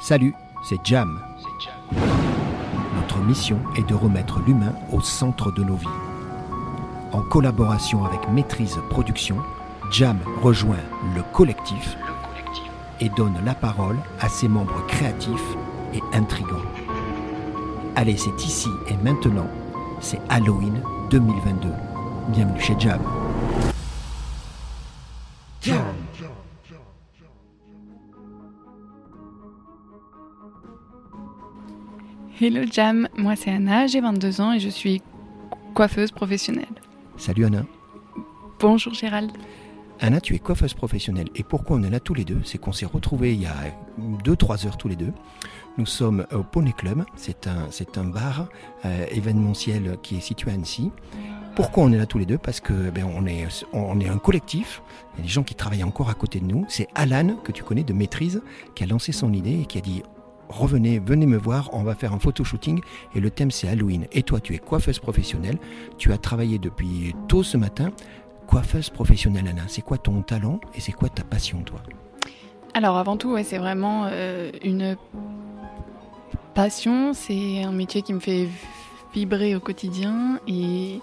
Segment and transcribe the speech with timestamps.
[0.00, 1.20] Salut, c'est Jam.
[2.96, 5.86] Notre mission est de remettre l'humain au centre de nos vies.
[7.12, 9.36] En collaboration avec Maîtrise Production,
[9.90, 10.82] Jam rejoint
[11.14, 11.96] le collectif
[13.00, 15.56] et donne la parole à ses membres créatifs
[15.94, 16.62] et intrigants.
[17.96, 19.48] Allez, c'est ici et maintenant,
[20.00, 21.68] c'est Halloween 2022.
[22.28, 23.00] Bienvenue chez Jam.
[32.46, 35.00] Hello Jam, moi c'est Anna, j'ai 22 ans et je suis
[35.72, 36.68] coiffeuse professionnelle.
[37.16, 37.64] Salut Anna.
[38.60, 39.32] Bonjour Gérald.
[39.98, 41.28] Anna, tu es coiffeuse professionnelle.
[41.36, 42.42] Et pourquoi on est là tous les deux?
[42.44, 43.54] C'est qu'on s'est retrouvés il y a
[44.24, 45.14] 2-3 heures tous les deux.
[45.78, 47.06] Nous sommes au Poney Club.
[47.16, 48.48] C'est un, c'est un bar
[48.84, 50.90] euh, événementiel qui est situé à Annecy.
[51.56, 52.36] Pourquoi on est là tous les deux?
[52.36, 54.82] Parce que ben, on, est, on est un collectif.
[55.14, 56.66] Il y a des gens qui travaillent encore à côté de nous.
[56.68, 58.42] C'est Alan, que tu connais de Maîtrise,
[58.74, 60.02] qui a lancé son idée et qui a dit
[60.48, 62.80] revenez, venez me voir, on va faire un photo shooting
[63.14, 64.06] et le thème c'est Halloween.
[64.12, 65.58] Et toi, tu es coiffeuse professionnelle,
[65.98, 67.90] tu as travaillé depuis tôt ce matin.
[68.46, 71.80] Coiffeuse professionnelle, Anna, c'est quoi ton talent et c'est quoi ta passion, toi?
[72.74, 74.96] Alors avant tout, c'est vraiment euh, une
[76.54, 78.48] passion, c'est un métier qui me fait
[79.14, 81.00] vibrer au quotidien et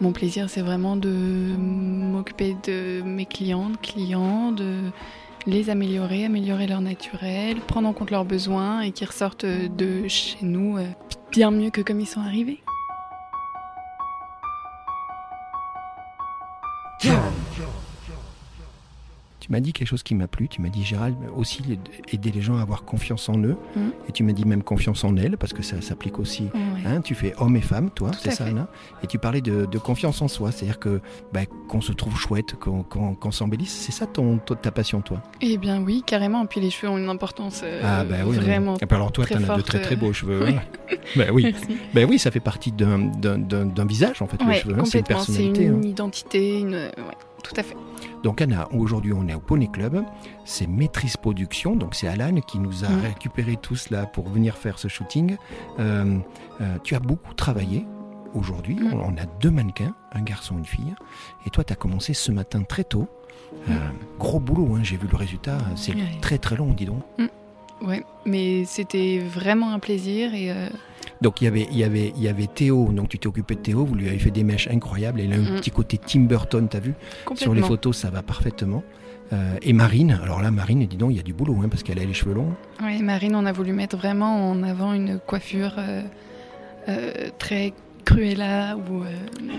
[0.00, 4.90] mon plaisir c'est vraiment de m'occuper de mes clientes, clients, de
[5.46, 10.38] les améliorer, améliorer leur naturel, prendre en compte leurs besoins et qu'ils ressortent de chez
[10.42, 10.86] nous euh,
[11.30, 12.60] bien mieux que comme ils sont arrivés.
[19.52, 20.48] Tu m'as dit quelque chose qui m'a plu.
[20.48, 21.62] Tu m'as dit, Gérald, aussi
[22.10, 23.58] aider les gens à avoir confiance en eux.
[23.76, 23.80] Mm.
[24.08, 26.44] Et tu m'as dit même confiance en elles, parce que ça s'applique aussi.
[26.54, 26.60] Ouais.
[26.86, 28.46] Hein, tu fais homme et femme, toi, c'est ça.
[28.46, 28.66] Anna
[29.02, 31.02] Et tu parlais de, de confiance en soi, c'est-à-dire que
[31.34, 33.72] bah, qu'on se trouve chouette, qu'on qu'on s'embellisse.
[33.72, 35.20] C'est ça ton, ta passion, toi?
[35.42, 36.44] Eh bien oui, carrément.
[36.44, 38.36] Et puis les cheveux ont une importance euh, Ah, bah oui.
[38.36, 38.78] vraiment.
[38.88, 40.44] Alors, toi, tu as de très très euh, beaux cheveux.
[40.46, 40.54] oui.
[40.56, 40.96] hein.
[41.16, 41.54] bah oui.
[41.92, 44.78] Bah oui, ça fait partie d'un visage, en fait, les cheveux.
[44.78, 44.84] hein.
[44.86, 45.20] C'est une complètement.
[45.24, 45.64] C'est personnalité.
[45.64, 45.88] une hein.
[45.88, 46.72] identité, une...
[46.74, 46.90] ouais,
[47.42, 47.76] tout à fait.
[48.22, 50.04] Donc Anna, aujourd'hui on est au Poney Club,
[50.44, 53.00] c'est Maîtrise Production, donc c'est Alan qui nous a Mm.
[53.02, 55.36] récupéré tout cela pour venir faire ce shooting.
[55.78, 56.18] Euh,
[56.60, 57.84] euh, tu as beaucoup travaillé
[58.34, 58.92] aujourd'hui, Mm.
[58.94, 60.94] on, on a deux mannequins, un garçon et une fille,
[61.46, 63.08] et toi tu as commencé ce matin très tôt.
[63.68, 63.72] Euh,
[64.18, 65.98] gros boulot, hein, j'ai vu le résultat, c'est Mm.
[65.98, 66.18] Ouais.
[66.20, 67.02] très très long, dis donc.
[67.82, 70.50] Ouais, mais c'était vraiment un plaisir et
[71.22, 73.54] Donc il y avait, il y avait, il y avait Théo, donc tu t'es occupé
[73.54, 75.56] de Théo, vous lui avez fait des mèches incroyables, et il a un Mm.
[75.56, 76.94] petit côté Tim Burton, t'as vu?
[77.36, 78.82] Sur les photos ça va parfaitement.
[79.32, 81.82] Euh, et Marine, alors là Marine, dis donc, il y a du boulot, hein, parce
[81.82, 82.52] qu'elle a les cheveux longs.
[82.82, 86.02] Ouais, Marine, on a voulu mettre vraiment en avant une coiffure euh,
[86.88, 87.72] euh, très
[88.04, 89.04] cruella ou.
[89.04, 89.06] euh,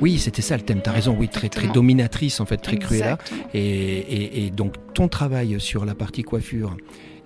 [0.00, 3.12] Oui, c'était ça le thème, t'as raison, oui, très, très dominatrice en fait, très cruella.
[3.12, 3.44] exactement.
[3.54, 6.76] Et, et, et donc ton travail sur la partie coiffure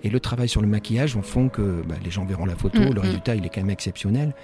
[0.05, 2.93] et le travail sur le maquillage font que bah, les gens verront la photo, Mm,
[2.93, 3.05] le mm.
[3.05, 4.35] résultat il est quand même exceptionnel.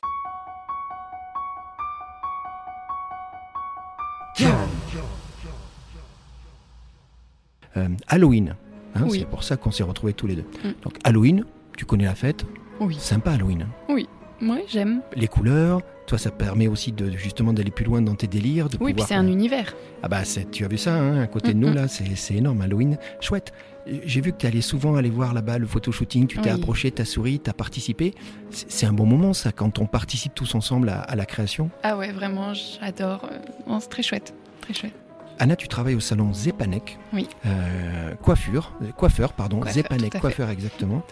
[7.78, 8.56] Euh, Halloween,
[8.96, 9.20] hein, Oui.
[9.20, 10.46] c'est pour ça qu'on s'est retrouvés tous les deux.
[10.64, 10.72] Mm.
[10.84, 11.46] Donc Halloween,
[11.78, 12.46] tu connais la fête,
[12.80, 13.68] Oui, sympa Halloween.
[13.90, 13.94] hein.
[14.42, 15.02] ouais, j'aime.
[15.16, 18.76] Les couleurs, toi ça permet aussi de justement d'aller plus loin dans tes délires, de
[18.82, 19.74] Oui, puis pouvoir c'est un univers.
[20.04, 22.62] ah bah tu as vu ça, hein, à côté de nous là, c'est c'est énorme,
[22.62, 23.54] Halloween, chouette.
[23.88, 26.56] J'ai vu que tu allais souvent aller voir là-bas le photoshooting, tu t'es Oui.
[26.56, 28.14] approché, tu as souri, tu as participé.
[28.50, 31.70] C'est un bon moment ça, quand on participe tous ensemble à, à la création.
[31.82, 33.22] Ah ouais, vraiment, j'adore.
[33.32, 34.94] euh, c'est très chouette, très chouette.
[35.40, 37.30] Anna, tu travailles au salon Zepanek, Oui.
[37.46, 41.04] euh, coiffure, euh, coiffeur, pardon, Zepanek, coiffeur exactement.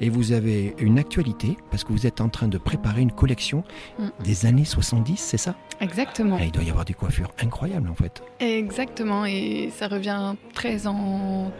[0.00, 3.64] Et vous avez une actualité, parce que vous êtes en train de préparer une collection
[3.98, 4.04] Mm.
[4.22, 5.54] des années 70, c'est ça?
[5.80, 6.36] Exactement.
[6.40, 8.22] Ah, Il doit y avoir des coiffures incroyables en fait.
[8.40, 11.50] Exactement, et ça revient très en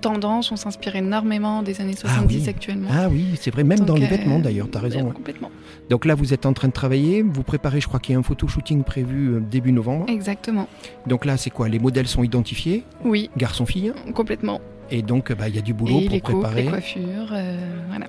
[0.00, 0.52] tendance.
[0.52, 2.48] On s'inspire énormément des années 70 oui.
[2.48, 2.88] actuellement.
[2.92, 5.00] Ah oui, c'est vrai, même Donc, dans les euh, vêtements d'ailleurs, tu as raison.
[5.00, 5.12] ouais, ouais.
[5.12, 5.50] Complètement.
[5.90, 8.18] Donc là, vous êtes en train de travailler, vous préparez, je crois qu'il y a
[8.18, 10.06] un photo-shooting prévu euh, début novembre.
[10.08, 10.68] Exactement.
[11.06, 11.68] Donc là, c'est quoi?
[11.68, 14.60] Les modèles sont identifiés, Oui, garçon-fille, complètement.
[14.90, 16.62] Et donc bah, il y a du boulot et pour les coupes, préparer.
[16.62, 18.06] les coiffures, euh, voilà.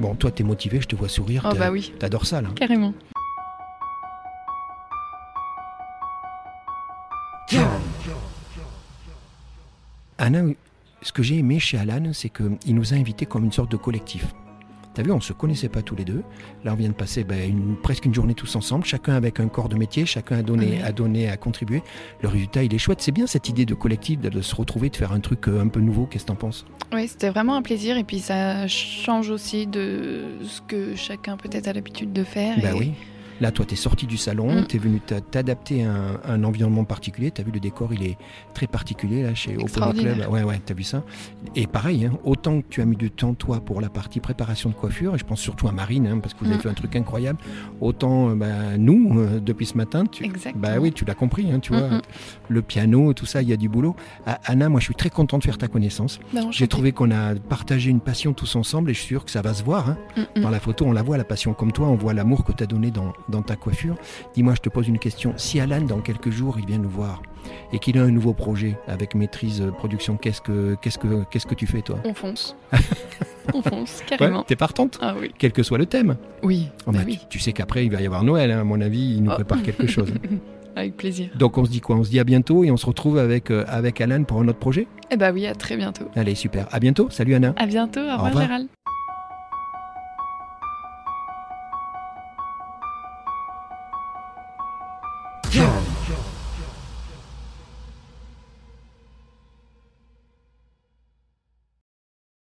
[0.00, 2.48] Bon, toi, t'es motivé, je te vois sourire, Oh bah oui, t'adores ça là.
[2.54, 2.92] carrément.
[10.18, 10.42] Anna,
[11.02, 13.76] ce que j'ai aimé chez Alan, c'est qu'il nous a invités comme une sorte de
[13.76, 14.26] collectif.
[14.96, 16.22] T'as vu, on se connaissait pas tous les deux.
[16.64, 19.48] Là, on vient de passer ben, une- presque une journée tous ensemble, chacun avec un
[19.48, 21.82] corps de métier, chacun a donné, a donné, a contribué.
[22.22, 23.02] Le résultat, il est chouette.
[23.02, 25.68] C'est bien cette idée de collectif, de, se retrouver, de faire un truc euh, un
[25.68, 26.06] peu nouveau.
[26.06, 26.64] Qu'est-ce que t'en penses?
[26.94, 31.68] Oui, c'était vraiment un plaisir et puis ça change aussi de ce que chacun peut-être
[31.68, 32.56] a l'habitude de faire.
[32.62, 32.92] Bah et oui.
[33.40, 34.66] Là, toi, tu es sorti du salon, Mm.
[34.66, 37.30] tu es venu t'a- t'adapter à un, un environnement particulier.
[37.30, 38.16] Tu as vu le décor, il est
[38.54, 40.14] très particulier là chez Extraordinaire.
[40.16, 40.30] Club.
[40.30, 41.02] Ouais, ouais, tu as vu ça.
[41.54, 44.70] Et pareil, hein, autant que tu as mis du temps, toi, pour la partie préparation
[44.70, 46.60] de coiffure, et je pense surtout à Marine, hein, parce que vous avez Mm.
[46.62, 47.38] fait un truc incroyable,
[47.80, 51.58] autant euh, bah, nous, euh, depuis ce matin, tu, bah oui, tu l'as compris, hein,
[51.60, 51.88] tu vois,
[52.48, 53.94] le piano, tout ça, il y a du boulot.
[54.26, 56.20] Ah, Anna, moi, je suis très content de faire ta connaissance.
[56.32, 59.30] Bah, J'ai trouvé qu'on a partagé une passion tous ensemble, et je suis sûr que
[59.30, 59.96] ça va se voir.
[60.36, 62.62] Dans la photo, on la voit, la passion comme toi, on voit l'amour que tu
[62.62, 63.96] as donné dans, dans ta coiffure.
[64.34, 65.34] Dis-moi, je te pose une question.
[65.36, 67.22] Si Alan, dans quelques jours, il vient nous voir
[67.72, 71.54] et qu'il a un nouveau projet avec Maîtrise Production, qu'est-ce que, qu'est-ce que, qu'est-ce que
[71.54, 72.56] tu fais, toi On fonce.
[73.54, 74.42] On fonce, carrément.
[74.42, 75.32] T'es partante Ah oui.
[75.38, 76.16] Quel que soit le thème.
[76.42, 76.68] Oui.
[76.86, 77.18] Oh, bah oui.
[77.22, 79.30] tu, tu sais qu'après, il va y avoir Noël, hein, à mon avis, il nous
[79.30, 79.34] Oh.
[79.34, 80.12] prépare quelque chose.
[80.76, 81.28] Avec plaisir.
[81.36, 81.96] Donc, on se dit quoi?
[81.96, 84.48] On se dit à bientôt et on se retrouve avec, euh, avec Alan pour un
[84.48, 84.86] autre projet?
[85.10, 86.04] Eh bah oui, à très bientôt.
[86.14, 86.66] Allez, super.
[86.70, 87.08] À bientôt.
[87.10, 87.54] Salut, Anna.
[87.56, 88.00] À bientôt.
[88.00, 88.44] Au revoir, revoir.
[88.46, 88.66] Gérald.
[95.52, 95.95] Yeah.